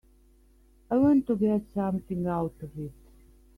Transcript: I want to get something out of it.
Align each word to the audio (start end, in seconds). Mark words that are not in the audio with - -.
I 0.89 0.95
want 0.97 1.27
to 1.27 1.35
get 1.35 1.61
something 1.75 2.25
out 2.25 2.55
of 2.63 2.71
it. 2.79 2.91